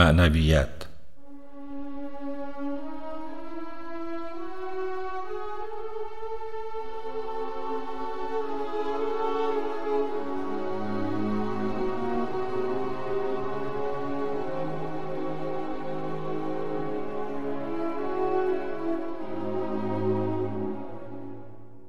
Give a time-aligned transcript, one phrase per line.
[0.00, 0.68] معنویت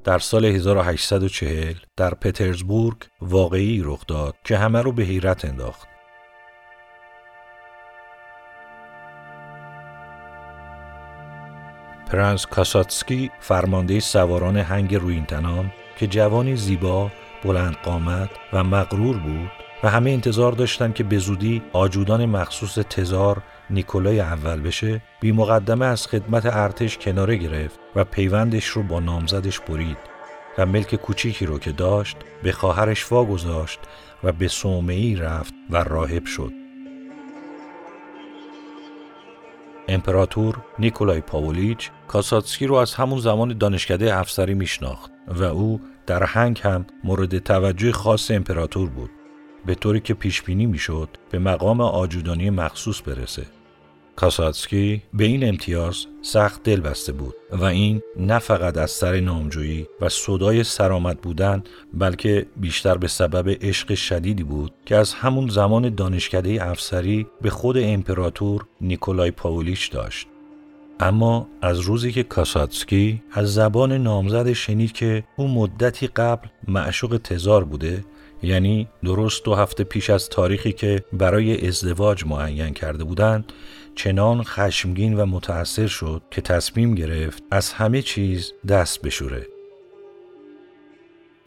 [0.03, 6.00] در سال 1840 در پترزبورگ واقعی رخ داد که همه رو به حیرت انداخت.
[12.11, 17.11] پرنس کاساتسکی فرمانده سواران هنگ روینتنان که جوانی زیبا،
[17.43, 19.51] بلند قامت و مغرور بود
[19.83, 25.85] و همه انتظار داشتند که به زودی آجودان مخصوص تزار نیکولای اول بشه بی مقدمه
[25.85, 29.97] از خدمت ارتش کناره گرفت و پیوندش رو با نامزدش برید
[30.57, 33.79] و ملک کوچیکی رو که داشت به خواهرش واگذاشت
[34.23, 34.49] و به
[34.87, 36.60] ای رفت و راهب شد.
[39.91, 46.59] امپراتور نیکولای پاولیچ کاساتسکی رو از همون زمان دانشکده افسری میشناخت و او در هنگ
[46.63, 49.09] هم مورد توجه خاص امپراتور بود
[49.65, 53.45] به طوری که پیش بینی می‌شد به مقام آجودانی مخصوص برسه.
[54.15, 59.87] کاساتسکی به این امتیاز سخت دل بسته بود و این نه فقط از سر نامجویی
[60.01, 65.95] و صدای سرآمد بودن بلکه بیشتر به سبب عشق شدیدی بود که از همون زمان
[65.95, 70.27] دانشکده افسری به خود امپراتور نیکولای پاولیش داشت.
[70.99, 77.63] اما از روزی که کاساتسکی از زبان نامزد شنید که او مدتی قبل معشوق تزار
[77.63, 78.05] بوده
[78.43, 83.53] یعنی درست دو هفته پیش از تاریخی که برای ازدواج معین کرده بودند
[83.95, 89.47] چنان خشمگین و متأثر شد که تصمیم گرفت از همه چیز دست بشوره.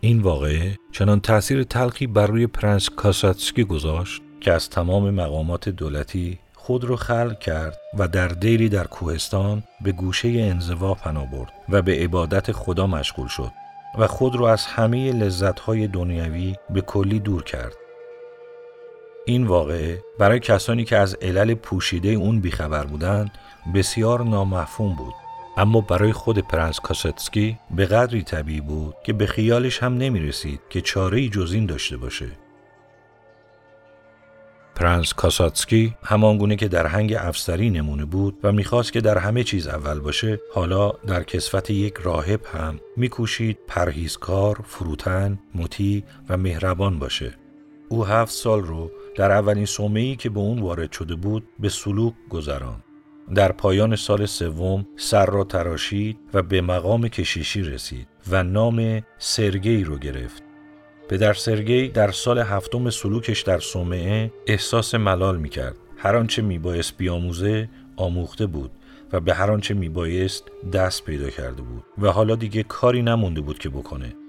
[0.00, 6.38] این واقعه چنان تأثیر تلخی بر روی پرنس کاساتسکی گذاشت که از تمام مقامات دولتی
[6.54, 11.82] خود را خلق کرد و در دیری در کوهستان به گوشه انزوا پناه برد و
[11.82, 13.50] به عبادت خدا مشغول شد
[13.98, 17.83] و خود را از همه لذتهای دنیوی به کلی دور کرد.
[19.26, 23.30] این واقعه برای کسانی که از علل پوشیده اون بیخبر بودند
[23.74, 25.14] بسیار نامفهوم بود.
[25.56, 30.60] اما برای خود پرنس کاساتسکی به قدری طبیعی بود که به خیالش هم نمی رسید
[30.70, 32.26] که چاره جز این داشته باشه.
[34.74, 39.68] پرنس کاساتسکی همانگونه که در هنگ افسری نمونه بود و می‌خواست که در همه چیز
[39.68, 47.34] اول باشه حالا در کسوت یک راهب هم میکوشید پرهیزکار، فروتن، مطیع و مهربان باشه.
[47.88, 52.14] او هفت سال رو در اولین ای که به اون وارد شده بود به سلوک
[52.28, 52.82] گذران.
[53.34, 59.84] در پایان سال سوم سر را تراشید و به مقام کشیشی رسید و نام سرگی
[59.84, 60.42] رو گرفت.
[61.08, 65.76] پدر سرگی در سال هفتم سلوکش در صومعه احساس ملال می کرد.
[65.96, 68.70] هر آنچه می بایست بیاموزه آموخته بود
[69.12, 73.40] و به هر آنچه می بایست دست پیدا کرده بود و حالا دیگه کاری نمونده
[73.40, 74.23] بود که بکنه.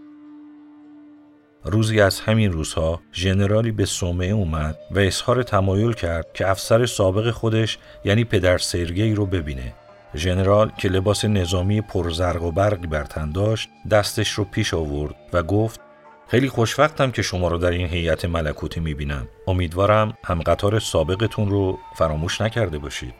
[1.65, 7.31] روزی از همین روزها ژنرالی به صومعه اومد و اظهار تمایل کرد که افسر سابق
[7.31, 9.73] خودش یعنی پدر سرگی رو ببینه.
[10.15, 15.43] ژنرال که لباس نظامی پرزرق و برقی بر تن داشت دستش رو پیش آورد و
[15.43, 15.79] گفت
[16.27, 19.27] خیلی خوشوقتم که شما رو در این هیئت ملکوتی می‌بینم.
[19.47, 23.13] امیدوارم هم قطار سابقتون رو فراموش نکرده باشید.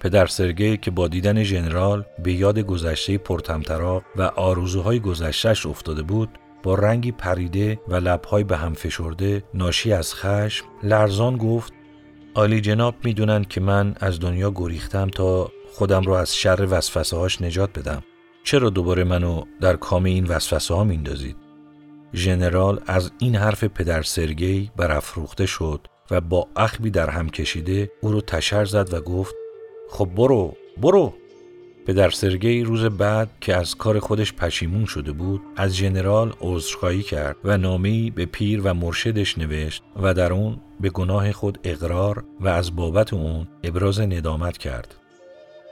[0.00, 6.28] پدر سرگی که با دیدن ژنرال به یاد گذشته پرتمطراق و آرزوهای گذشتهش افتاده بود
[6.66, 11.72] با رنگی پریده و لبهای به هم فشرده ناشی از خشم لرزان گفت
[12.34, 17.42] عالی جناب می‌دونن که من از دنیا گریختم تا خودم رو از شر وسوسه هاش
[17.42, 18.02] نجات بدم.
[18.44, 21.36] چرا دوباره منو در کام این وسوسه ها میندازید؟
[22.14, 28.12] ژنرال از این حرف پدر سرگی برافروخته شد و با اخبی در هم کشیده او
[28.12, 29.34] رو تشر زد و گفت
[29.90, 31.14] خب برو برو.
[31.86, 37.36] پدر سرگی روز بعد که از کار خودش پشیمون شده بود از ژنرال عذرخواهی کرد
[37.44, 42.48] و نامه‌ای به پیر و مرشدش نوشت و در اون به گناه خود اقرار و
[42.48, 44.94] از بابت اون ابراز ندامت کرد.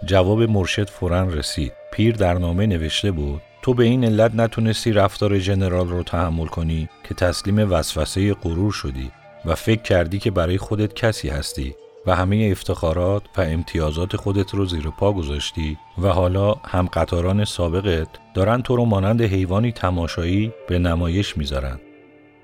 [0.07, 1.73] جواب مرشد فورا رسید.
[1.93, 6.89] پیر در نامه نوشته بود تو به این علت نتونستی رفتار ژنرال رو تحمل کنی
[7.09, 9.11] که تسلیم وسوسه غرور شدی
[9.45, 11.75] و فکر کردی که برای خودت کسی هستی
[12.07, 18.09] و همه افتخارات و امتیازات خودت رو زیر پا گذاشتی و حالا هم قطاران سابقت
[18.35, 21.81] دارن تو رو مانند حیوانی تماشایی به نمایش می‌ذارن.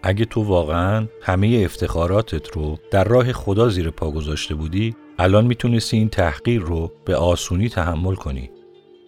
[0.03, 5.97] اگه تو واقعا همه افتخاراتت رو در راه خدا زیر پا گذاشته بودی الان می‌تونستی
[5.97, 8.51] این تحقیر رو به آسونی تحمل کنی.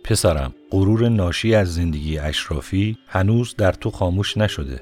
[0.05, 4.81] پسرم غرور ناشی از زندگی اشرافی هنوز در تو خاموش نشده.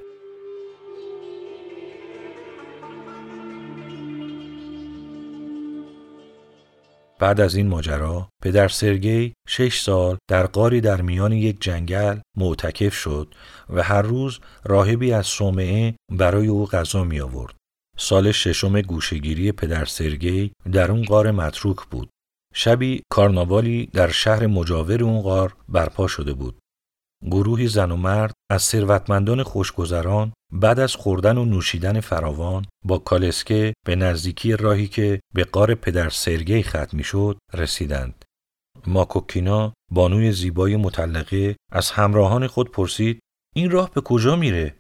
[7.21, 12.95] بعد از این ماجرا پدر سرگی شش سال در قاری در میان یک جنگل معتکف
[12.95, 13.35] شد
[13.71, 17.55] و هر روز راهبی از صومعه برای او غذا می آورد.
[17.99, 22.11] سال ششم گوشگیری پدر سرگی در اون غار متروک بود.
[22.55, 26.59] شبی کارناوالی در شهر مجاور اون غار برپا شده بود.
[27.23, 33.73] گروهی زن و مرد از ثروتمندان خوشگذران بعد از خوردن و نوشیدن فراوان با کالسکه
[33.87, 38.25] به نزدیکی راهی که به قار پدر سرگی ختم می‌شد رسیدند.
[38.87, 43.21] ماکوکینا بانوی زیبای مطلقه از همراهان خود پرسید
[43.55, 44.77] این راه به کجا میره؟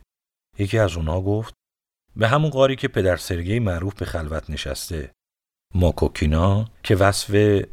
[0.59, 1.55] یکی از اونها گفت
[2.17, 5.13] به همون قاری که پدر سرگی معروف به خلوت نشسته.
[5.75, 7.31] ماکوکینا که وصف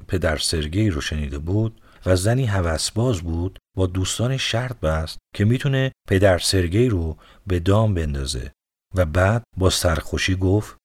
[0.07, 5.91] پدر سرگی رو شنیده بود و زنی هوسباز بود با دوستان شرط بست که می‌تونه
[6.07, 7.17] پدر سرگی رو
[7.47, 8.51] به دام بندازه
[8.95, 10.77] و بعد با سرخوشی گفت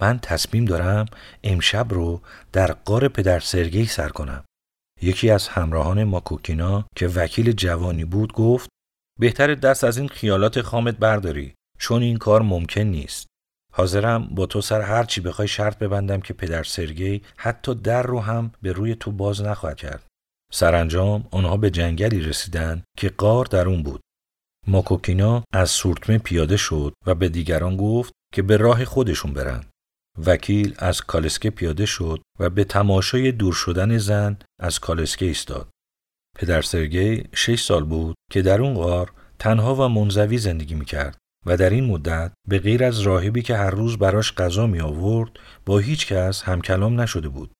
[0.00, 1.06] من تصمیم دارم
[1.44, 2.20] امشب رو
[2.52, 4.44] در قار پدر سرگی سر کنم.
[5.02, 8.68] یکی از همراهان ماکوکینا که وکیل جوانی بود گفت
[9.20, 13.26] بهتر دست از این خیالات خامت برداری چون این کار ممکن نیست.
[13.74, 18.20] حاضرم با تو سر هر چی بخوای شرط ببندم که پدر سرگی حتی در رو
[18.20, 20.11] هم به روی تو باز نخواهد کرد.
[20.54, 24.00] سرانجام آنها به جنگلی رسیدند که قار در اون بود.
[24.66, 29.64] ماکوکینا از سورتمه پیاده شد و به دیگران گفت که به راه خودشون برن.
[30.26, 35.68] وکیل از کالسکه پیاده شد و به تماشای دور شدن زن از کالسکه ایستاد.
[36.38, 41.56] پدر سرگی شش سال بود که در اون غار تنها و منزوی زندگی می‌کرد و
[41.56, 45.30] در این مدت به غیر از راهبی که هر روز براش غذا می آورد
[45.66, 47.52] با هیچ کس همکلام نشده بود.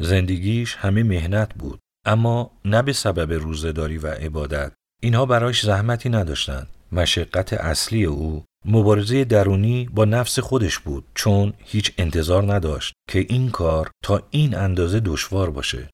[0.00, 6.68] زندگیش همه مهنت بود اما نه به سبب روزهداری و عبادت اینها براش زحمتی نداشتند
[6.92, 13.50] مشقت اصلی او مبارزه درونی با نفس خودش بود چون هیچ انتظار نداشت که این
[13.50, 15.90] کار تا این اندازه دشوار باشه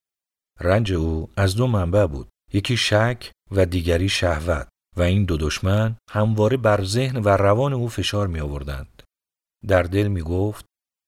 [0.61, 5.97] رنج او از دو منبع بود یکی شک و دیگری شهوت و این دو دشمن
[6.11, 9.03] همواره بر ذهن و روان او فشار می آوردند.
[9.67, 10.65] در دل می گفت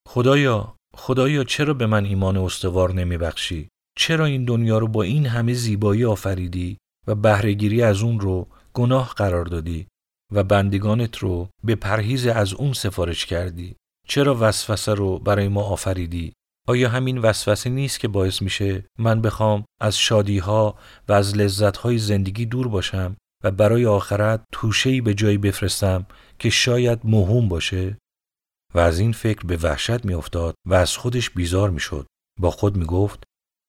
[0.08, 3.68] خدایا خدایا چرا به من ایمان استوار نمی بخشی؟
[3.98, 9.14] چرا این دنیا رو با این همه زیبایی آفریدی و بهرهگیری از اون رو گناه
[9.16, 9.86] قرار دادی
[10.32, 13.76] و بندگانت رو به پرهیز از اون سفارش کردی؟
[14.08, 16.32] چرا وسوسه رو برای ما آفریدی؟
[16.68, 20.78] آیا همین وسوسه نیست که باعث میشه من بخوام از شادی ها
[21.08, 26.06] و از لذت های زندگی دور باشم و برای آخرت توشهی به جایی بفرستم
[26.38, 27.98] که شاید مهم باشه؟
[28.74, 32.06] و از این فکر به وحشت میافتاد و از خودش بیزار می‌شد.
[32.40, 33.24] با خود می‌گفت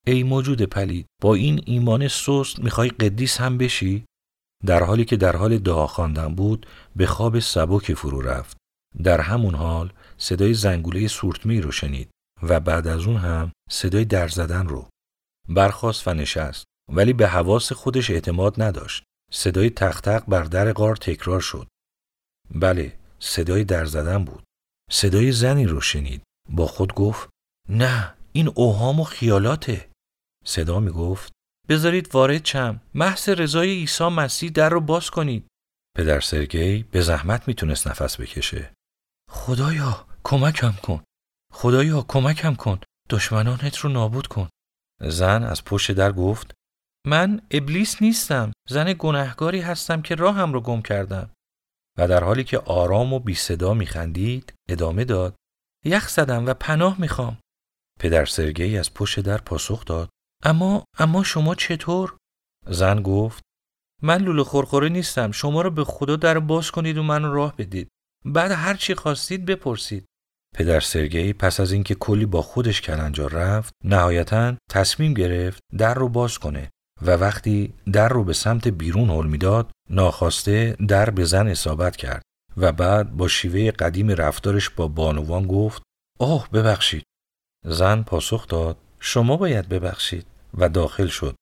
[0.07, 4.05] ای موجود پلید با این ایمان سست می‌خوای قدیس هم بشی؟
[4.65, 6.65] در حالی که در حال دعا خواندن بود
[6.95, 8.57] به خواب سبک فرو رفت.
[9.03, 12.09] در همون حال صدای زنگوله سورتمی رو شنید
[12.43, 14.89] و بعد از اون هم صدای در زدن رو.
[15.49, 19.03] برخواست و نشست ولی به حواس خودش اعتماد نداشت.
[19.31, 21.67] صدای تختق بر در غار تکرار شد.
[22.51, 24.43] بله صدای در زدن بود.
[24.91, 26.21] صدای زنی رو شنید.
[26.49, 27.29] با خود گفت
[27.69, 29.88] نه این اوهام و خیالاته.
[30.45, 31.31] صدا می گفت
[31.69, 35.47] بذارید وارد چم محض رضای عیسی مسیح در رو باز کنید.
[35.97, 38.73] پدر سرگی به زحمت می‌تونست نفس بکشه.
[39.29, 41.03] خدایا کمکم کن.
[41.53, 42.79] خدایا کمکم کن.
[43.09, 44.49] دشمنانت رو نابود کن.
[45.01, 46.53] زن از پشت در گفت
[47.07, 48.51] من ابلیس نیستم.
[48.69, 51.29] زن گناهگاری هستم که راهم رو گم کردم.
[51.97, 55.35] و در حالی که آرام و بی صدا میخندید ادامه داد
[55.85, 57.37] یخ زدم و پناه می‌خوام.
[57.99, 60.09] پدر سرگی از پشت در پاسخ داد.
[60.43, 62.17] اما اما شما چطور؟
[62.67, 63.43] زن گفت
[64.01, 67.87] من لوله خورخوره نیستم شما رو به خدا در باز کنید و من راه بدید.
[68.25, 70.05] بعد هر چی خواستید بپرسید.
[70.55, 76.09] پدر سرگی پس از اینکه کلی با خودش کلنجار رفت نهایتا تصمیم گرفت در رو
[76.09, 76.69] باز کنه
[77.01, 82.21] و وقتی در رو به سمت بیرون هل می‌داد ناخواسته در به زن اصابت کرد
[82.57, 85.81] و بعد با شیوه قدیم رفتارش با بانوان گفت
[86.19, 87.03] اوه ببخشید.
[87.65, 90.25] زن پاسخ داد شما باید ببخشید.
[90.57, 91.35] و داخل شد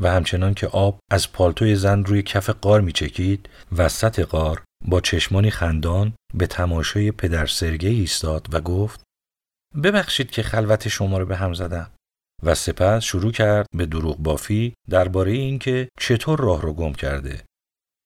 [0.00, 5.50] و همچنان که آب از پالتوی زن روی کف قار میچکید وسط قار با چشمانی
[5.50, 9.02] خندان به تماشای پدر سرگی ایستاد و گفت
[9.82, 11.90] ببخشید که خلوت شما رو به هم زدم.
[12.42, 17.44] و سپس شروع کرد به دروغ بافی درباره اینکه چطور راه رو گم کرده.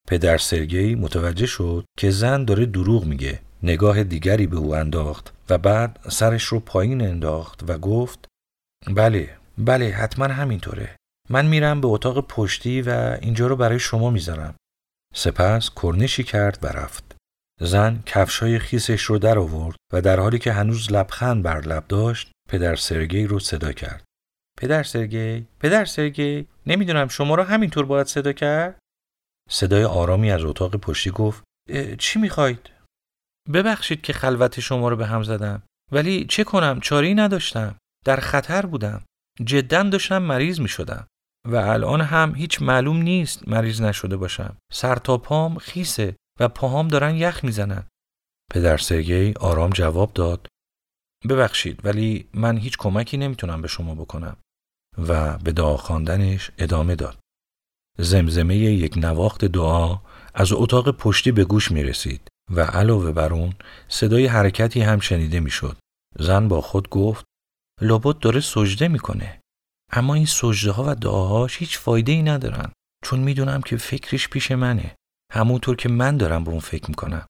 [0.08, 5.58] پدر سرگی متوجه شد که زن داره دروغ میگه نگاه دیگری به او انداخت و
[5.58, 8.26] بعد سرش رو پایین انداخت و گفت
[8.86, 10.96] بله بله حتما همینطوره.
[11.30, 14.54] من میرم به اتاق پشتی و اینجا رو برای شما می‌ذارم.
[15.14, 17.16] سپس کرنشی کرد و رفت.
[17.60, 22.30] زن کفشای خیسش رو در آورد و در حالی که هنوز لبخند بر لب داشت
[22.48, 24.04] پدر سرگی رو صدا کرد.
[24.58, 28.78] پدر سرگی؟ پدر سرگی؟ نمی‌دونم شما رو همینطور باید صدا کرد؟
[29.50, 31.44] صدای آرامی از اتاق پشتی گفت
[31.98, 32.70] چی می‌خواید؟
[33.52, 37.78] ببخشید که خلوت شما رو به هم زدم ولی چه کنم؟ چاری نداشتم.
[38.04, 39.02] در خطر بودم.
[39.44, 41.06] جدا داشتم مریض می شدم
[41.48, 44.56] و الان هم هیچ معلوم نیست مریض نشده باشم.
[44.72, 47.86] سر تا پام خیسه و پاهام دارن یخ می‌زنن.
[48.52, 50.46] پدر سرگی آرام جواب داد.
[51.28, 54.36] ببخشید ولی من هیچ کمکی نمی‌تونم به شما بکنم.
[54.98, 57.18] و به دعا خواندنش ادامه داد.
[57.98, 59.98] زمزمه یک نواخت دعا
[60.34, 63.54] از اتاق پشتی به گوش می رسید و علاوه بر اون
[63.88, 65.76] صدای حرکتی هم شنیده می شد.
[66.18, 67.24] زن با خود گفت
[67.80, 69.40] لابد داره سجده می‌کنه.
[69.92, 72.72] اما این سجده ها و دعاهاش هیچ فایده ای ندارن
[73.04, 74.94] چون می‌دونم که فکرش پیش منه.
[75.32, 77.26] همونطور که من دارم به اون فکر می‌کنم.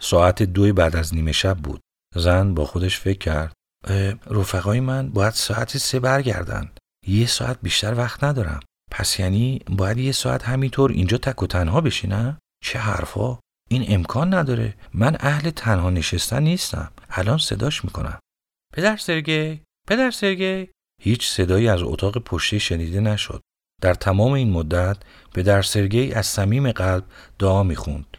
[0.00, 1.80] ساعت دوی بعد از نیمه شب بود.
[2.14, 3.52] زن با خودش فکر کرد
[4.26, 6.70] رفقای من باید ساعت سه برگردن.
[7.06, 8.60] یه ساعت بیشتر وقت ندارم.
[8.90, 13.38] پس یعنی باید یه ساعت همینطور اینجا تک و تنها بشینم؟ چه حرفا؟
[13.70, 18.18] این امکان نداره من اهل تنها نشستن نیستم الان صداش می‌کنم
[18.74, 20.68] پدر سرگی پدر سرگی
[21.02, 23.40] هیچ صدایی از اتاق پشتی شنیده نشد.
[23.82, 24.96] در تمام این مدت
[25.34, 27.04] پدر سرگی از صمیم قلب
[27.38, 28.16] دعا می‌خوند.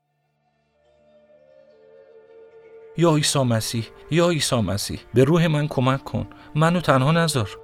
[2.97, 6.27] یا عیسی مسیح یا عیسی مسیح به روح من کمک کن.
[6.55, 7.59] منو تنها نذار.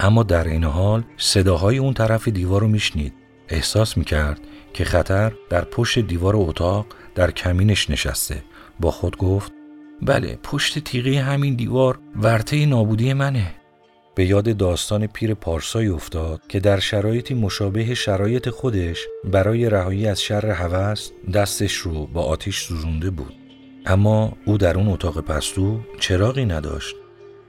[0.00, 3.14] اما در این حال صداهای اون طرف دیوار رو میشنید.
[3.48, 4.40] احساس می‌کرد
[4.74, 8.42] که خطر در پشت دیوار اتاق در کمینش نشسته.
[8.80, 9.55] با خود گفت
[10.02, 13.54] بله پشت تیغه همین دیوار ورته نابودی منه.
[14.14, 20.22] به یاد داستان پیر پارسایی افتاد که در شرایطی مشابه شرایط خودش برای رهایی از
[20.22, 23.34] شر هوس دستش رو با آتیش سوزونده بود.
[23.86, 26.96] اما او در اون اتاق پستو چراغی نداشت.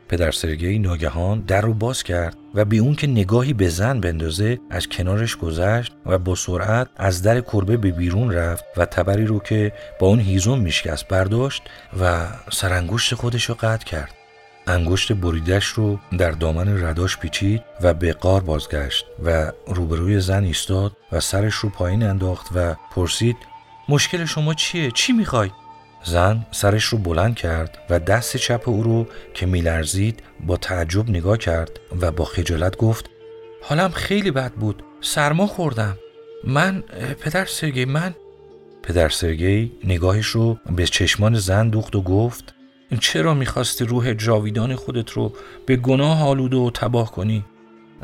[0.09, 4.59] پدر سرگی ناگهان در رو باز کرد و بی اون که نگاهی به زن بندازه
[4.69, 9.39] از کنارش گذشت و با سرعت از در کربه به بیرون رفت و تبری رو
[9.39, 11.63] که با اون هیزم میشکست برداشت
[12.01, 14.13] و سرانگشت خودش رو قطع کرد
[14.67, 20.91] انگشت بریدش رو در دامن رداش پیچید و به قار بازگشت و روبروی زن ایستاد
[21.11, 23.37] و سرش رو پایین انداخت و پرسید
[23.89, 25.51] مشکل شما چیه؟ چی می‌خوای؟
[26.03, 31.37] زن سرش رو بلند کرد و دست چپ او رو که میلرزید با تعجب نگاه
[31.37, 33.09] کرد و با خجالت گفت
[33.61, 35.97] حالم خیلی بد بود سرما خوردم
[36.43, 36.83] من
[37.21, 38.15] پدر سرگی من
[38.83, 42.53] پدر سرگی نگاهش رو به چشمان زن دوخت و گفت
[42.99, 45.33] چرا می‌خواستی روح جاویدان خودت رو
[45.65, 47.45] به گناه آلوده و تباه کنی؟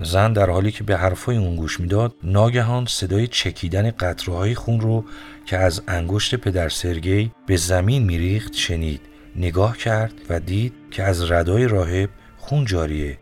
[0.01, 5.05] زن در حالی که به حرفای اون گوش می‌داد ناگهان صدای چکیدن قطره‌های خون رو
[5.45, 9.01] که از انگشت پدر سرگی به زمین میریخت شنید
[9.35, 13.17] نگاه کرد و دید که از ردای راهب خون جاریه.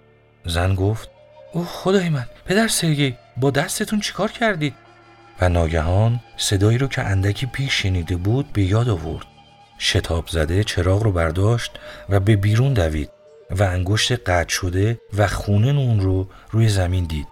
[0.46, 1.10] زن گفت
[1.54, 4.74] او خدای من پدر سرگی با دستتون چیکار کردید؟
[5.42, 9.26] و ناگهان صدایی رو که اندکی پیش شنیده بود به یاد آورد.
[9.80, 11.72] شتاب زده چراغ رو برداشت
[12.10, 13.10] و به بیرون دوید.
[13.52, 17.28] و انگشت قطع شده و خونه اون رو روی زمین دید.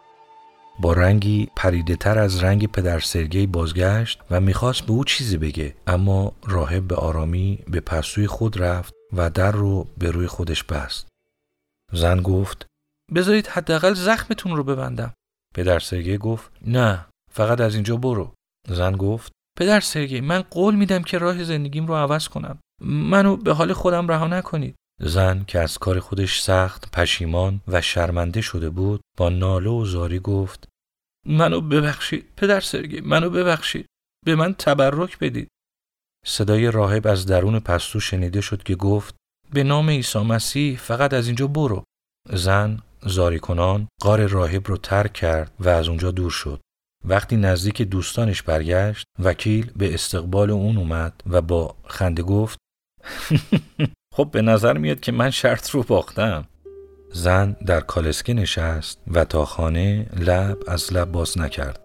[0.82, 5.76] با رنگی پریده تر از رنگ پدر سرگی بازگشت و می‌خواست به او چیزی بگه
[5.88, 11.08] اما راهب به آرامی به پسوی خود رفت و در رو به روی خودش بست.
[11.94, 12.66] زن گفت
[13.16, 15.14] بذارید حداقل زخمتون رو ببندم.
[15.56, 18.34] پدر سرگی گفت نه فقط از اینجا برو.
[18.68, 22.60] زن گفت پدر سرگی من قول میدم که راه زندگیم رو عوض کنم.
[22.82, 24.76] منو به حال خودم رها نکنید.
[25.00, 30.20] زن که از کار خودش سخت پشیمان و شرمنده شده بود با ناله و زاری
[30.20, 30.68] گفت
[31.26, 33.86] منو ببخشید پدر سرگی منو ببخشید
[34.26, 35.48] به من تبرک بدید.
[36.26, 39.16] صدای راهب از درون پستو شنیده شد که گفت
[39.54, 41.84] به نام عیسی مسیح فقط از اینجا برو.
[42.30, 46.60] زن زاری کنان قار راهب رو ترک کرد و از اونجا دور شد.
[47.06, 52.58] وقتی نزدیک دوستانش برگشت وکیل به استقبال اون اومد و با خنده گفت
[54.20, 56.46] خب به نظر میاد که من شرط رو باختم.
[57.14, 61.80] زن در کالسکه نشست و تا خانه لب از لب باز نکرد.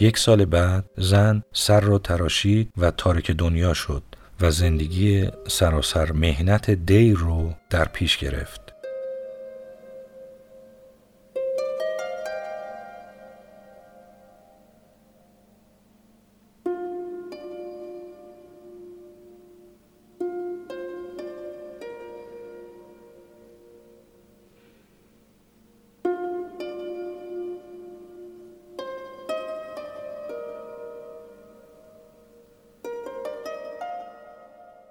[0.00, 4.02] یک سال بعد زن سر را تراشید و تارک دنیا شد
[4.40, 8.65] و زندگی سراسر مهنت دیر رو در پیش گرفت.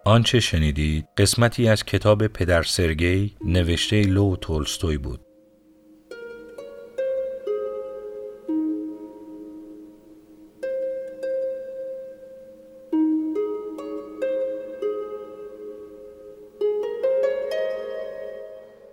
[0.07, 5.19] آنچه شنیدید قسمتی از کتاب پدر سرگی نوشته لو تولستوی بود.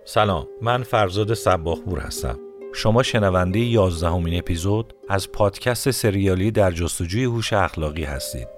[0.05, 2.39] سلام من فرزاد سباخبور هستم
[2.75, 8.52] شما شنونده یازدهمین اپیزود از پادکست سریالی در جستجوی هوش اخلاقی هستید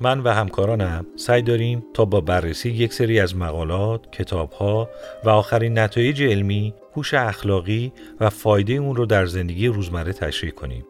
[0.00, 4.90] من و همکارانم سعی داریم تا با بررسی یک سری از مقالات، کتابها
[5.24, 10.86] و آخرین نتایج علمی، هوش اخلاقی و فایده اون رو در زندگی روزمره تشریح کنیم.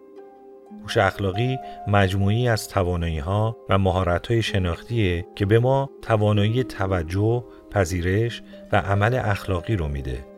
[0.82, 1.56] هوش اخلاقی
[1.88, 8.76] مجموعی از توانایی ها و مهارت های شناختیه که به ما توانایی توجه، پذیرش و
[8.76, 10.35] عمل اخلاقی رو میده.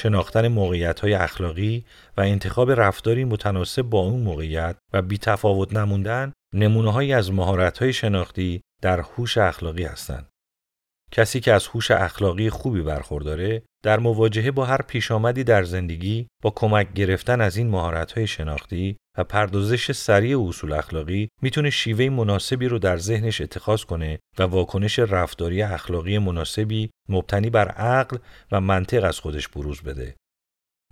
[0.00, 1.84] شناختن موقعیت های اخلاقی
[2.16, 7.92] و انتخاب رفتاری متناسب با اون موقعیت و بی تفاوت نموندن نمونه از مهارت های
[7.92, 10.28] شناختی در هوش اخلاقی هستند.
[11.12, 16.50] کسی که از هوش اخلاقی خوبی برخورداره در مواجهه با هر پیشامدی در زندگی با
[16.50, 22.78] کمک گرفتن از این مهارت‌های شناختی و پردازش سریع اصول اخلاقی می‌تونه شیوه مناسبی رو
[22.78, 28.16] در ذهنش اتخاذ کنه و واکنش رفتاری اخلاقی مناسبی مبتنی بر عقل
[28.52, 30.14] و منطق از خودش بروز بده.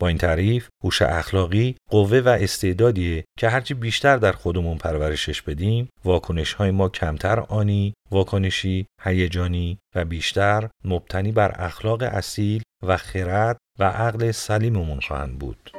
[0.00, 5.88] با این تعریف هوش اخلاقی قوه و استعدادیه که هرچی بیشتر در خودمون پرورشش بدیم
[6.05, 13.59] واکنش های ما کمتر آنی واکنشی هیجانی و بیشتر مبتنی بر اخلاق اصیل و خرد
[13.78, 15.77] و عقل سلیممون خواهند بود.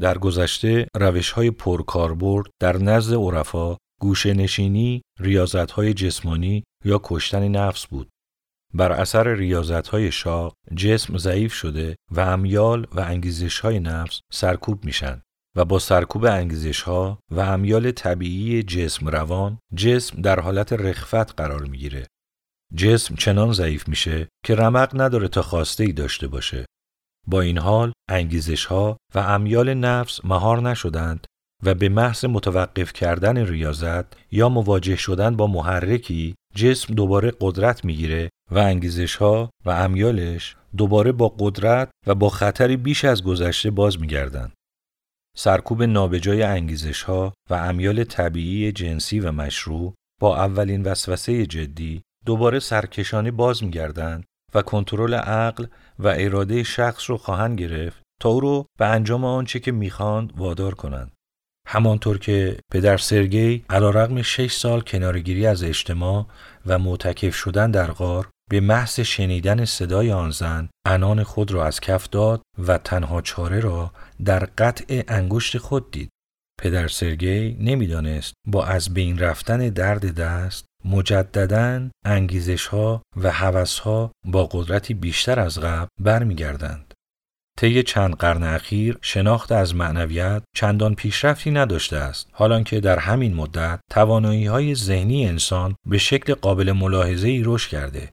[0.00, 7.48] در گذشته روش های پرکاربرد در نزد عرفا گوشه نشینی، ریاضت های جسمانی یا کشتن
[7.48, 8.08] نفس بود.
[8.74, 14.84] بر اثر ریاضت های شاق جسم ضعیف شده و امیال و انگیزش های نفس سرکوب
[14.84, 15.22] میشن
[15.56, 21.62] و با سرکوب انگیزش ها و امیال طبیعی جسم روان جسم در حالت رخفت قرار
[21.64, 22.06] می‌گیره.
[22.74, 26.66] جسم چنان ضعیف میشه که رمق نداره تا خواسته ای داشته باشه
[27.26, 31.26] با این حال انگیزش ها و امیال نفس مهار نشدند
[31.64, 38.30] و به محض متوقف کردن ریاضت یا مواجه شدن با محرکی جسم دوباره قدرت می‌گیره
[38.50, 44.00] و انگیزش ها و امیالش دوباره با قدرت و با خطری بیش از گذشته باز
[44.00, 44.52] میگردند.
[45.36, 52.58] سرکوب نابجای انگیزش ها و امیال طبیعی جنسی و مشروع با اولین وسوسه جدی دوباره
[52.58, 55.66] سرکشانی باز میگردند و کنترل عقل
[55.98, 60.74] و اراده شخص رو خواهند گرفت تا او رو به انجام آنچه که می‌خواند وادار
[60.74, 61.12] کنند.
[61.68, 66.26] همانطور که پدر سرگی علا شش سال کنارگیری از اجتماع
[66.66, 71.80] و معتکف شدن در غار به محض شنیدن صدای آن زن انان خود را از
[71.80, 73.92] کف داد و تنها چاره را
[74.24, 76.08] در قطع انگشت خود دید.
[76.62, 84.12] پدر سرگی نمی‌دانست با از بین رفتن درد دست مجددا انگیزش ها و حوث ها
[84.24, 86.94] با قدرتی بیشتر از قبل برمیگردند.
[87.58, 93.80] طی چند قرن اخیر شناخت از معنویت چندان پیشرفتی نداشته است حالانکه در همین مدت
[93.90, 98.10] توانایی های ذهنی انسان به شکل قابل ملاحظه ای رشد کرده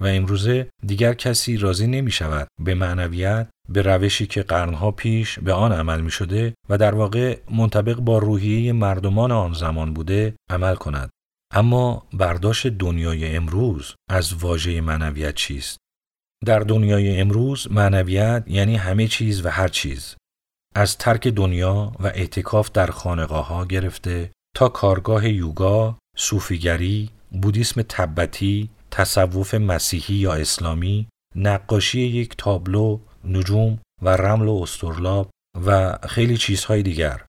[0.00, 5.52] و امروزه دیگر کسی راضی نمی شود به معنویت به روشی که قرنها پیش به
[5.52, 10.74] آن عمل می شده و در واقع منطبق با روحیه مردمان آن زمان بوده عمل
[10.74, 11.10] کند.
[11.56, 15.78] اما برداشت دنیای امروز از واژه معنویت چیست؟
[16.44, 20.16] در دنیای امروز معنویت یعنی همه چیز و هر چیز.
[20.74, 28.70] از ترک دنیا و اعتکاف در خانقاه ها گرفته تا کارگاه یوگا، صوفیگری، بودیسم تبتی،
[28.90, 35.30] تصوف مسیحی یا اسلامی، نقاشی یک تابلو، نجوم و رمل و استرلاب
[35.66, 37.24] و خیلی چیزهای دیگر.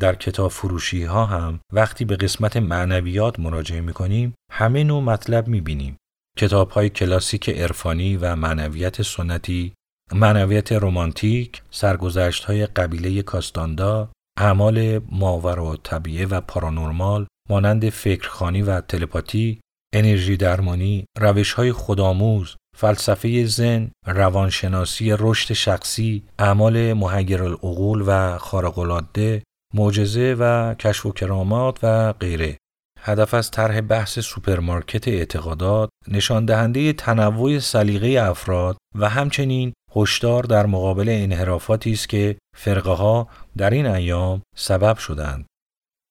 [0.00, 5.48] در کتاب فروشی ها هم وقتی به قسمت معنویات مراجعه می کنیم همه نوع مطلب
[5.48, 5.96] می بینیم.
[6.38, 9.74] کتاب های کلاسیک عرفانی و معنویت سنتی،
[10.12, 18.80] معنویت رومانتیک، سرگذشت های قبیله کاستاندا، اعمال ماور و طبیعه و پارانورمال مانند فکرخانی و
[18.80, 19.60] تلپاتی،
[19.94, 29.42] انرژی درمانی، روش های خودآموز، فلسفه زن، روانشناسی رشد شخصی، اعمال محیر العقول و خارق‌العاده،
[29.74, 32.58] معجزه و کشف و کرامات و غیره.
[33.00, 40.66] هدف از طرح بحث سوپرمارکت اعتقادات نشان دهنده تنوع سلیقه افراد و همچنین هشدار در
[40.66, 45.46] مقابل انحرافاتی است که فرقه ها در این ایام سبب شدند.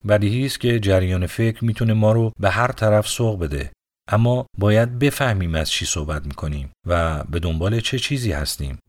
[0.08, 3.72] بدیهی است که جریان فکر می‌تونه ما رو به هر طرف سوق بده.
[4.12, 8.80] اما باید بفهمیم از چی صحبت می‌کنیم و به دنبال چه چیزی هستیم.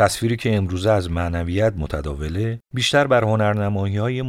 [0.00, 4.22] تصویری که امروزه از معنویت متداوله بیشتر بر هنرنمایی های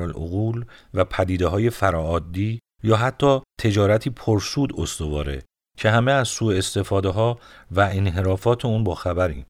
[0.00, 0.64] العقول
[0.94, 5.42] و پدیده های فراعادی یا حتی تجارتی پرسود استواره
[5.78, 7.38] که همه از سوء استفاده ها
[7.70, 9.46] و انحرافات اون با خبریم.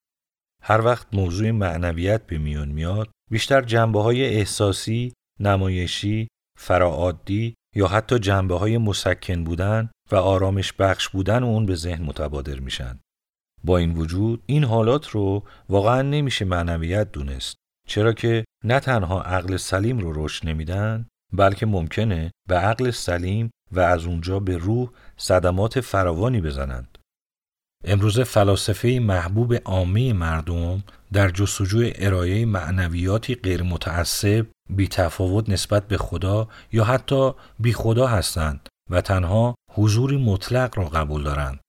[0.62, 8.18] هر وقت موضوع معنویت به میون میاد بیشتر جنبه های احساسی، نمایشی، فراعادی یا حتی
[8.18, 13.00] جنبه های مسکن بودن و آرامش بخش بودن اون به ذهن متبادر میشن.
[13.64, 17.56] با این وجود این حالات رو واقعا نمیشه معنویت دونست
[17.88, 23.80] چرا که نه تنها عقل سلیم رو رشد نمیدن بلکه ممکنه به عقل سلیم و
[23.80, 26.98] از اونجا به روح صدمات فراوانی بزنند
[27.84, 35.98] امروز فلاسفه محبوب عامه مردم در جستجوی ارائه معنویاتی غیر متعصب بی تفاوت نسبت به
[35.98, 41.60] خدا یا حتی بی خدا هستند و تنها حضوری مطلق را قبول دارند.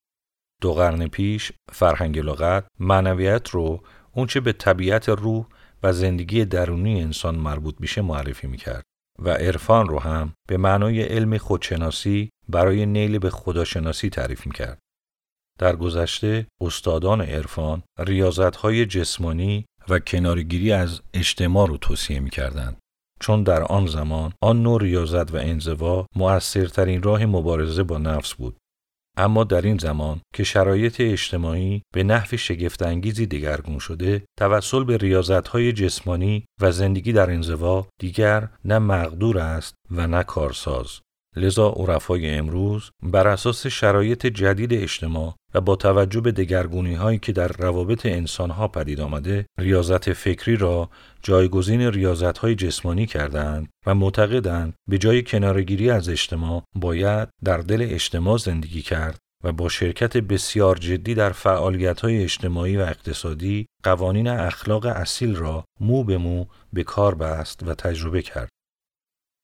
[0.62, 5.46] دو قرن پیش فرهنگ لغت معنویت رو اونچه به طبیعت روح
[5.84, 8.84] و زندگی درونی انسان مربوط میشه معرفی می‌کرد
[9.20, 14.80] و عرفان رو هم به معنای علم خودشناسی برای نیل به خداشناسی تعریف می‌کرد.
[15.60, 22.78] در گذشته استادان عرفان ریاضتهای جسمانی و کنارگیری از اجتماع رو توصیه می‌کردند.
[23.20, 28.58] چون در آن زمان آن نوع ریاضت و انزوا مؤثرترین راه مبارزه با نفس بود
[29.18, 35.74] اما در این زمان که شرایط اجتماعی به نحو شگفتانگیزی دگرگون شده توسل به ریاضتهای
[35.74, 41.00] جسمانی و زندگی در انزوا دیگر نه مقدور است و نه کارساز.
[41.36, 47.32] لذا عرفای امروز بر اساس شرایط جدید اجتماع و با توجه به دگرگونی هایی که
[47.32, 50.90] در روابط انسان ها پدید آمده ریاضت فکری را
[51.24, 57.88] جایگزین ریاضت های جسمانی کردند و معتقدند به جای کنارگیری از اجتماع باید در دل
[57.90, 64.28] اجتماع زندگی کرد و با شرکت بسیار جدی در فعالیت های اجتماعی و اقتصادی قوانین
[64.28, 68.50] اخلاق اصیل را مو به مو به کار بست و تجربه کرد.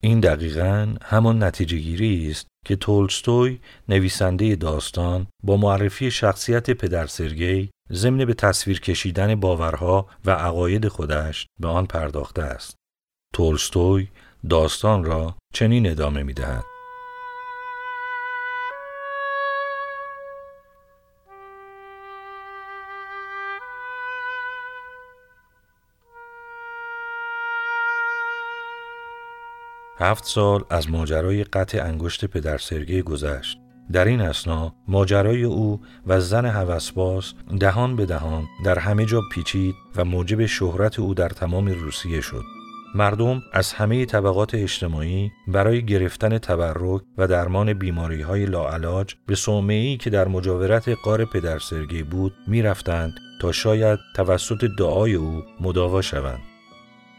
[0.04, 7.70] این دقیقا همان نتیجه گیری است که تولستوی نویسنده داستان با معرفی شخصیت پدر سرگی
[7.92, 12.76] ضمن به تصویر کشیدن باورها و عقاید خودش به آن پرداخته است.
[13.34, 14.08] تولستوی
[14.50, 16.75] داستان را چنین ادامه می دهد.
[30.06, 33.60] هفت سال از ماجرای قطع انگشت پدر سرگی گذشت.
[33.92, 39.76] در این اسنا ماجرای او و زن هوسباز دهان به دهان در همه جا پیچید
[39.96, 42.44] و موجب شهرت او در تمام روسیه شد.
[42.96, 49.98] مردم از همه طبقات اجتماعی برای گرفتن تبرک و درمان بیماری های لاعلاج به صومعی
[49.98, 56.55] که در مجاورت قار پدر سرگی بود می‌رفتند تا شاید توسط دعای او مداوا شوند.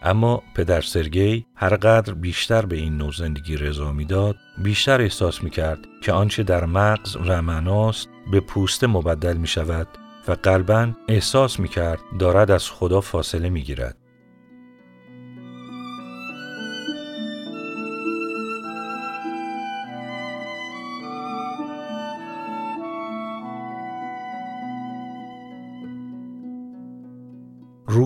[0.06, 5.78] اما پدر سرگی هرقدر بیشتر به این نوع زندگی رضا می‌داد بیشتر احساس می کرد
[6.02, 9.88] که آنچه در مغز و معناست به پوست مبدل می شود
[10.28, 13.96] و قلبا احساس می کرد دارد از خدا فاصله می گیرد.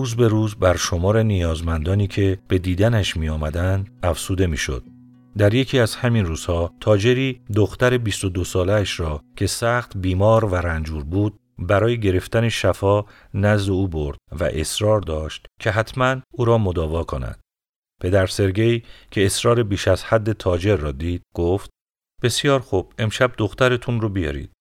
[0.01, 4.83] روز به روز بر شمار نیازمندانی که به دیدنش می آمدن افسوده می شد.
[5.37, 11.03] در یکی از همین روزها تاجری دختر 22 سالش را که سخت بیمار و رنجور
[11.03, 17.03] بود برای گرفتن شفا نزد او برد و اصرار داشت که حتما او را مداوا
[17.03, 17.39] کند.
[18.01, 21.69] پدر سرگی که اصرار بیش از حد تاجر را دید گفت
[22.23, 24.51] بسیار خوب امشب دخترتون رو بیارید.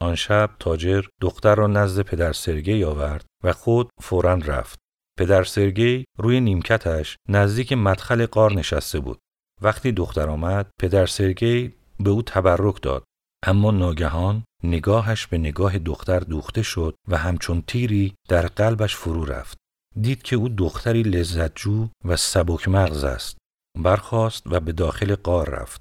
[0.00, 4.78] آن شب تاجر دختر را نزد پدر سرگی آورد و خود فورا رفت.
[5.18, 9.18] پدر سرگی روی نیمکتش نزدیک مدخل قار نشسته بود.
[9.62, 13.04] وقتی دختر آمد پدر سرگی به او تبرک داد
[13.46, 19.56] اما ناگهان نگاهش به نگاه دختر دوخته شد و همچون تیری در قلبش فرو رفت.
[20.00, 23.36] دید که او دختری لذتجو و سبک مغز است.
[23.78, 25.80] برخاست و به داخل قار رفت.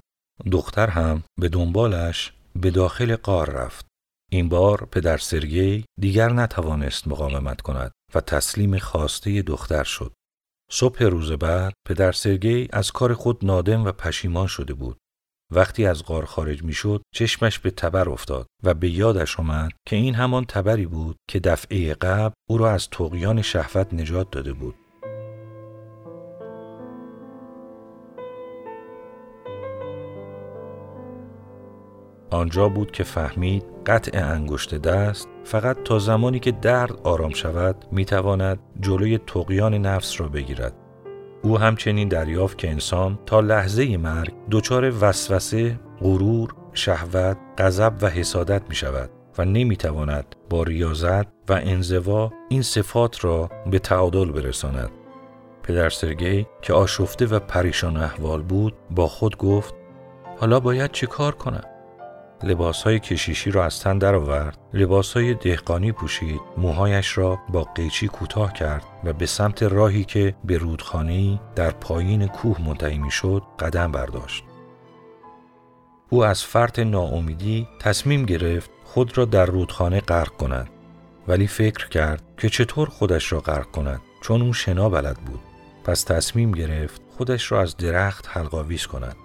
[0.51, 3.86] دختر هم به دنبالش به داخل قار رفت.
[4.32, 10.14] این بار پدر سرگی دیگر نتوانست مقاومت کند و تسلیم خواسته دختر شد.
[10.72, 14.98] صبح روز بعد پدر سرگی از کار خود نادم و پشیمان شده بود.
[15.52, 20.16] وقتی از غار خارج می‌شد چشمش به تبر افتاد و به یادش آمد که این
[20.16, 24.76] همان تبری بود که دفعه قبل او را از تقیان شهوت نجات داده بود.
[32.30, 38.60] آنجا بود که فهمید قطع انگشت دست فقط تا زمانی که درد آرام شود می‌تواند
[38.80, 40.74] جلوی تقیان نفس را بگیرد.
[41.44, 48.62] او همچنین دریافت که انسان تا لحظه مرگ دچار وسوسه، غرور، شهوت، غضب و حسادت
[48.70, 54.90] می شود و نمی تواند با ریاضت و انزوا این صفات را به تعادل برساند.
[55.64, 59.76] پدر سرگی که آشفته و پریشان احوال بود با خود گفت
[60.38, 61.64] حالا باید چه کار کنم؟
[62.45, 68.08] لباس های کشیشی را از تن درآورد، لباس های دهقانی پوشید، موهایش را با قیچی
[68.08, 73.91] کوتاه کرد و به سمت راهی که به رودخانه در پایین کوه منتهی می‌شد قدم
[73.91, 74.43] برداشت.
[76.10, 80.69] او از فرط ناامیدی تصمیم گرفت خود را در رودخانه غرق کند.
[81.27, 85.39] ولی فکر کرد که چطور خودش را غرق کند چون او شنا بلد بود.
[85.84, 89.15] پس تصمیم گرفت خودش را از درخت حلقاویز کند.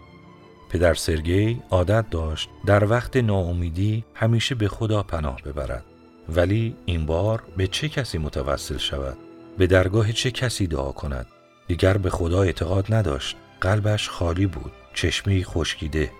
[0.70, 5.84] پدر سرگی عادت داشت در وقت ناامیدی همیشه به خدا پناه ببرد.
[6.28, 9.16] ولی این بار به چه کسی متوسل شود؟
[9.58, 11.26] به درگاه چه کسی دعا کند؟
[11.66, 13.36] دیگر به خدا اعتقاد نداشت.
[13.60, 16.10] قلبش خالی بود چشمی خشکیده.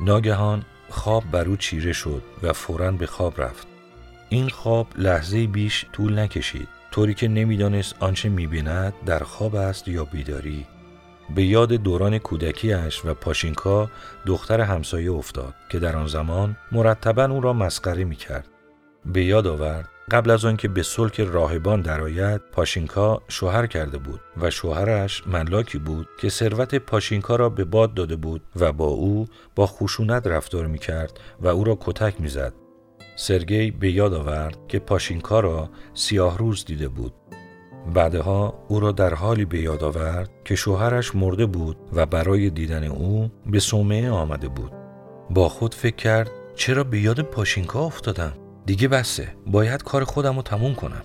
[0.00, 3.66] ناگهان خواب بر او چیره شد و فورا به خواب رفت.
[4.28, 6.68] این خواب لحظه بیش طول نکشید.
[6.90, 10.66] طوری که نمی‌دانست آنچه می‌بیند در خواب است یا بیداری.
[11.34, 13.90] به یاد دوران کودکیش و پاشینکا
[14.26, 18.48] دختر همسایه افتاد که در آن زمان مرتبا او را مسخره می کرد.
[19.06, 24.50] به یاد آورد قبل از آنکه به سلک راهبان درآید پاشینکا شوهر کرده بود و
[24.50, 29.66] شوهرش ملاکی بود که ثروت پاشینکا را به باد داده بود و با او با
[29.66, 32.52] خشونت رفتار می کرد و او را کتک می زد.
[33.16, 37.12] سرگی به یاد آورد که پاشینکا را سیاه روز دیده بود
[37.94, 42.84] بعدها او را در حالی به یاد آورد که شوهرش مرده بود و برای دیدن
[42.84, 44.72] او به صومعه آمده بود.
[45.30, 48.32] با خود فکر کرد چرا به یاد پاشینکا افتادم؟
[48.66, 51.02] دیگه بسه باید کار خودم رو تموم کنم.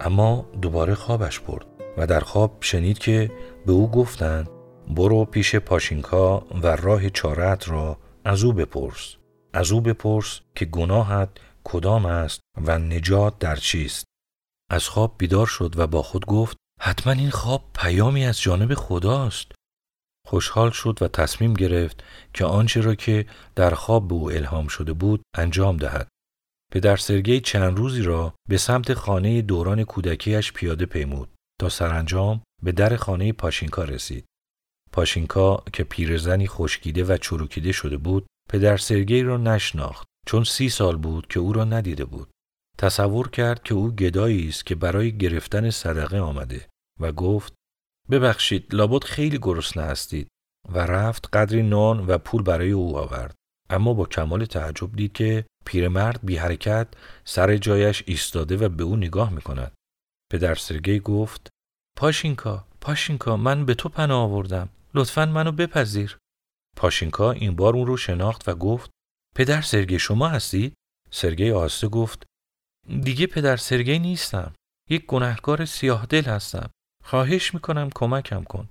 [0.00, 3.30] اما دوباره خوابش برد و در خواب شنید که
[3.66, 4.48] به او گفتند
[4.96, 9.16] برو پیش پاشینکا و راه چارت را از او بپرس.
[9.52, 11.28] از او بپرس که گناهت
[11.64, 14.04] کدام است و نجات در چیست.
[14.70, 19.52] از خواب بیدار شد و با خود گفت حتما این خواب پیامی از جانب خداست.
[20.26, 24.92] خوشحال شد و تصمیم گرفت که آنچه را که در خواب به او الهام شده
[24.92, 26.08] بود انجام دهد.
[26.72, 31.28] پدر سرگی چند روزی را به سمت خانه دوران کودکیش پیاده پیمود
[31.60, 34.24] تا سرانجام به در خانه پاشینکا رسید.
[34.92, 40.96] پاشینکا که پیرزنی خشکیده و چروکیده شده بود پدر سرگی را نشناخت چون سی سال
[40.96, 42.30] بود که او را ندیده بود.
[42.78, 46.68] تصور کرد که او گدایی است که برای گرفتن صدقه آمده
[47.00, 47.54] و گفت
[48.10, 50.28] ببخشید لابد خیلی گرسنه هستید.
[50.68, 53.34] و رفت قدری نان و پول برای او آورد.
[53.70, 56.88] اما با کمال تعجب دید که پیرمرد بی حرکت
[57.24, 59.72] سر جایش ایستاده و به او نگاه می کند.
[60.32, 61.48] پدر سرگی گفت
[61.98, 64.68] پاشینکا پاشینکا من به تو پناه آوردم.
[64.94, 66.18] لطفا منو بپذیر.
[66.76, 68.90] پاشینکا این بار اون رو شناخت و گفت
[69.36, 70.74] پدر سرگی شما هستید
[71.10, 72.26] سرگی آسته گفت
[72.88, 74.52] دیگه پدر سرگی نیستم.
[74.90, 76.70] یک گناهکار سیاه دل هستم.
[77.04, 78.68] خواهش می‌کنم کمکم کن.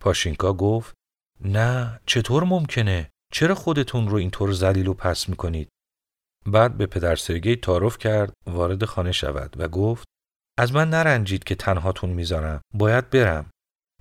[0.00, 0.94] پاشینکا گفت
[1.40, 5.68] نه چطور ممکنه؟ چرا خودتون رو اینطور زلیل و پس می‌کنید؟
[6.46, 10.04] بعد به پدر سرگی تعارف کرد وارد خانه شود و گفت
[10.58, 12.60] از من نرنجید که تنهاتون می‌ذارم.
[12.74, 13.50] باید برم.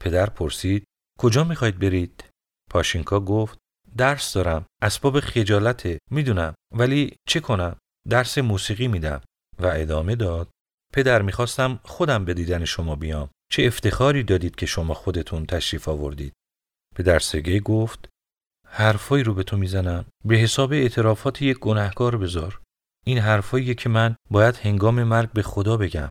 [0.02, 0.84] پدر پرسید
[1.20, 2.26] کجا می‌خواید برید؟
[2.70, 3.58] پاشینکا گفت
[3.98, 4.66] درس دارم.
[4.82, 6.00] اسباب خجالته.
[6.12, 6.54] می‌دونم.
[6.76, 7.78] ولی چه کنم؟
[8.10, 9.22] درس موسیقی میدم.
[9.62, 10.50] و ادامه داد.
[10.94, 13.30] پدر می‌خواستم خودم به دیدن شما بیام.
[13.52, 16.34] چه افتخاری دادید که شما خودتون تشریف آوردید.
[16.96, 18.10] پدر سگه گفت
[18.68, 20.06] حرفایی رو به تو می‌زنم.
[20.26, 22.62] به حساب اعترافات یک گناهکار بذار.
[23.06, 26.10] این حرفایی که من باید هنگام مرگ به خدا بگم.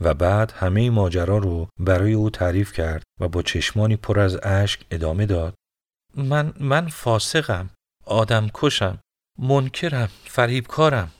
[0.00, 4.86] و بعد همه ماجرا رو برای او تعریف کرد و با چشمانی پر از اشک
[4.90, 5.54] ادامه داد.
[6.14, 7.70] من من فاسقم.
[8.04, 8.98] آدم کشم
[9.38, 10.08] منکرم.
[10.24, 11.12] فریبکارم.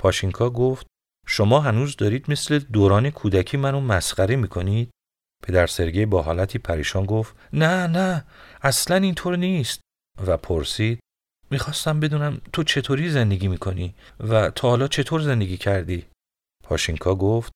[0.00, 0.86] پاشینکا گفت
[1.26, 4.90] شما هنوز دارید مثل دوران کودکی منو مسخره می‌کنید؟
[5.42, 8.24] پدر سرگی با حالتی پریشان گفت نه نه
[8.62, 9.80] اصلا اینطور نیست
[10.26, 11.00] و پرسید
[11.50, 16.06] می‌خواستم بدونم تو چطوری زندگی می‌کنی و تا حالا چطور زندگی کردی؟
[16.64, 17.52] پاشینکا گفت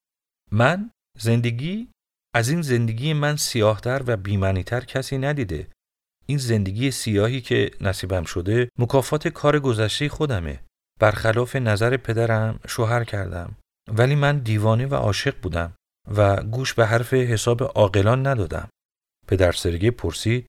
[0.52, 1.88] من زندگی
[2.34, 5.68] از این زندگی من سیاهتر و بیمنیتر کسی ندیده.
[6.26, 10.64] این زندگی سیاهی که نصیبم شده مکافات کار گذشته خودمه.
[11.00, 13.56] برخلاف نظر پدرم شوهر کردم.
[13.88, 15.74] ولی من دیوانه و عاشق بودم
[16.16, 18.68] و گوش به حرف حساب عاقلان ندادم.
[19.28, 20.46] پدر سرگی پرسید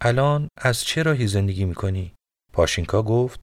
[0.00, 2.14] الان از چه راهی زندگی می‌کنی؟
[2.52, 3.40] پاشینکا گفت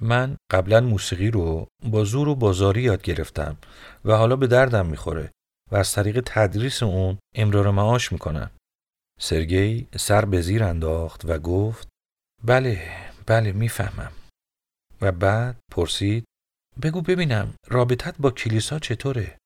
[0.00, 3.56] من قبلا موسیقی رو با زور و بازاری یاد گرفتم
[4.04, 5.32] و حالا به دردم می‌خوره
[5.72, 8.50] و از طریق تدریس اون امرار معاش می‌کنم.
[9.20, 11.88] سرگی سر به زیر انداخت و گفت
[12.44, 12.90] بله
[13.26, 14.12] بله می‌فهمم
[15.00, 16.24] و بعد پرسید
[16.82, 19.38] بگو ببینم رابطت با کلیسا چطوره؟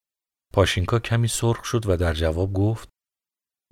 [0.53, 2.89] پاشینکا کمی سرخ شد و در جواب گفت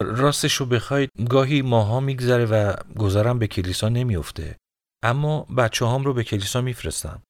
[0.01, 4.57] راستش رو بخواید گاهی ماها میگذره و گذرم به کلیسا نمیافته
[5.03, 7.23] اما بچه هام رو به کلیسا میفرستم.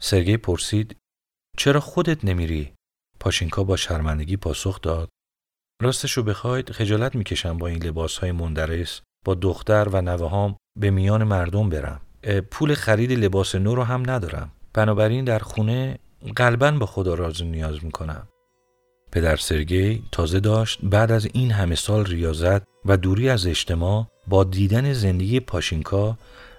[0.00, 0.96] سرگی پرسید
[1.58, 2.74] چرا خودت نمیری؟
[3.20, 5.08] پاشینکا با شرمندگی پاسخ داد
[5.82, 10.90] راستش رو بخواید خجالت می‌کشم با این لباس های مندرس با دختر و نوهام به
[10.90, 12.09] میان مردم برم.
[12.50, 14.52] پول خرید لباس نو رو هم ندارم.
[14.74, 15.98] بنابراین در خونه
[16.36, 18.28] قلبا با خدا راز نیاز می‌کنم.
[19.12, 24.44] پدر سرگی تازه داشت بعد از این همه سال ریاضت و دوری از اجتماع با
[24.44, 26.18] دیدن زندگی پاشینکا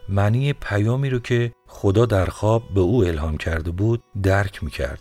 [0.09, 4.99] معنی پیامی رو که خدا در خواب به او الهام کرده بود درک می‌کرد.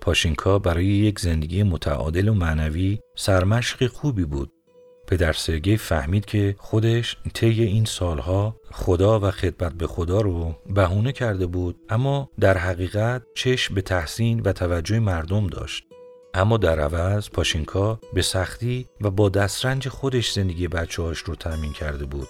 [0.00, 4.52] پاشینکا برای یک زندگی متعادل و معنوی سرمشق خوبی بود.
[5.06, 11.12] پدر سرگی فهمید که خودش طی این سالها خدا و خدمت به خدا رو بهونه
[11.12, 15.84] کرده بود اما در حقیقت چشم به تحسین و توجه مردم داشت.
[16.34, 21.72] اما در عوض پاشینکا به سختی و با دسترنج خودش زندگی بچه هاش رو تأمین
[21.72, 22.28] کرده بود.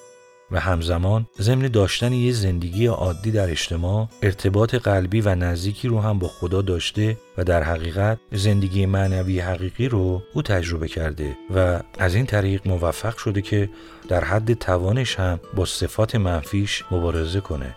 [0.50, 6.18] و همزمان ضمن داشتن یه زندگی عادی در اجتماع ارتباط قلبی و نزدیکی رو هم
[6.18, 12.14] با خدا داشته و در حقیقت زندگی معنوی حقیقی رو او تجربه کرده و از
[12.14, 13.70] این طریق موفق شده که
[14.08, 17.74] در حد توانش هم با صفات منفیش مبارزه کنه.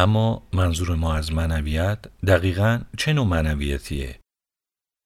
[0.00, 4.20] اما منظور ما از منویت دقیقا چه نوع منویتیه؟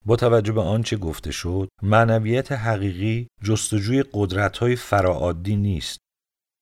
[0.06, 5.98] با توجه به آنچه گفته شد، معنویت حقیقی جستجوی قدرت‌های فراعادی نیست.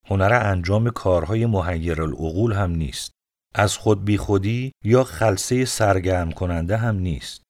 [0.07, 3.11] هنر انجام کارهای محیر العقول هم نیست.
[3.55, 7.43] از خود بی خودی یا خلصه سرگرم کننده هم نیست.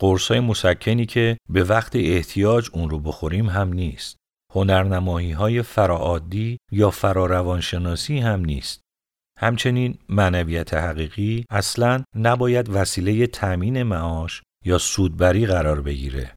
[0.00, 4.16] قرصای مسکنی که به وقت احتیاج اون رو بخوریم هم نیست.
[4.54, 8.80] هنرنمایی های فراعادی یا فراروانشناسی هم نیست.
[9.40, 16.34] همچنین معنویت حقیقی اصلا نباید وسیله تأمین معاش یا سودبری قرار بگیره.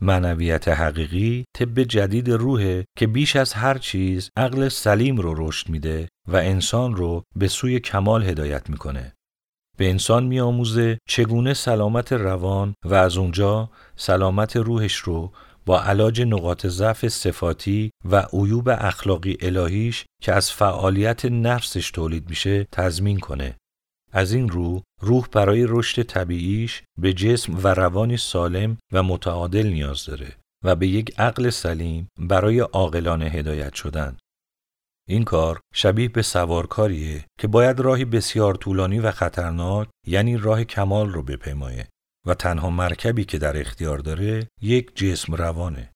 [0.00, 6.08] معنویت حقیقی طب جدید روحه که بیش از هر چیز عقل سلیم رو رشد میده
[6.28, 9.12] و انسان رو به سوی کمال هدایت می‌کنه.
[9.78, 15.32] به انسان میآموزه چگونه سلامت روان و از اونجا سلامت روحش رو
[15.66, 22.66] با علاج نقاط ضعف صفاتی و عیوب اخلاقی الهیش که از فعالیت نفسش تولید میشه
[22.72, 23.56] تضمین کنه.
[24.12, 30.04] از این رو روح برای رشد طبیعیش به جسم و روانی سالم و متعادل نیاز
[30.04, 34.16] داره و به یک عقل سلیم برای عاقلانه هدایت شدن.
[35.08, 41.08] این کار شبیه به سوارکاریه که باید راهی بسیار طولانی و خطرناک یعنی راه کمال
[41.08, 41.88] رو بپیمایه
[42.26, 45.90] و تنها مرکبی که در اختیار داره یک جسم روانه.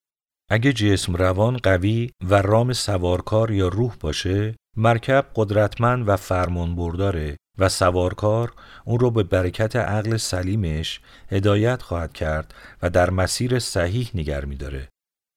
[0.49, 7.37] اگه جسم روان قوی و رام سوارکار یا روح باشه، مرکب قدرتمند و فرمان برداره
[7.57, 8.53] و سوارکار
[8.85, 14.89] اون رو به برکت عقل سلیمش هدایت خواهد کرد و در مسیر صحیح نگر میداره.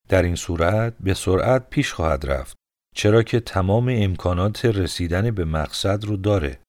[0.08, 2.56] در این صورت به سرعت پیش خواهد رفت
[2.94, 6.60] چرا که تمام امکانات رسیدن به مقصد رو داره.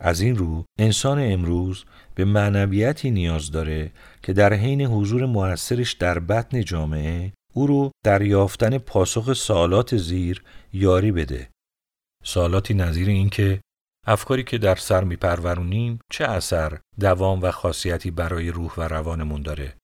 [0.00, 1.84] از این رو انسان امروز
[2.14, 3.90] به معنویتی نیاز داره
[4.22, 10.42] که در حین حضور موثرش در بطن جامعه او رو در یافتن پاسخ سوالات زیر
[10.72, 11.48] یاری بده.
[12.24, 13.60] سوالاتی نظیر این که
[14.06, 19.74] افکاری که در سر میپرورونیم چه اثر، دوام و خاصیتی برای روح و روانمون داره؟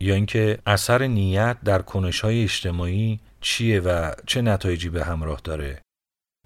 [0.00, 5.82] یا اینکه اثر نیت در کنش های اجتماعی چیه و چه نتایجی به همراه داره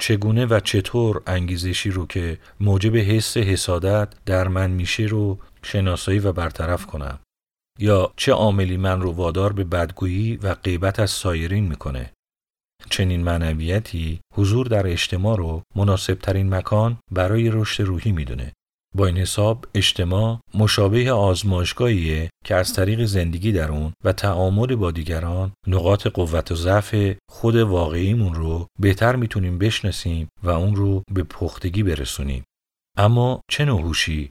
[0.02, 6.32] چگونه و چطور انگیزشی رو که موجب حس حسادت در من میشه رو شناسایی و
[6.32, 7.18] برطرف کنم؟
[7.78, 12.12] یا چه عاملی من رو وادار به بدگویی و غیبت از سایرین می‌کنه؟
[12.90, 18.52] چنین معنویتی حضور در اجتماع رو مناسب ترین مکان برای رشد روحی می‌دونه.
[18.94, 24.90] با این حساب اجتماع مشابه آزمایشگاهیه که از طریق زندگی در اون و تعامل با
[24.90, 31.22] دیگران نقاط قوت و ضعف خود واقعیمون رو بهتر می‌تونیم بشناسیم و اون رو به
[31.22, 32.44] پختگی برسونیم.
[32.96, 33.82] اما چه نوع